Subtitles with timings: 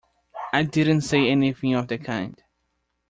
[0.51, 2.35] I didn't say anything of the kind.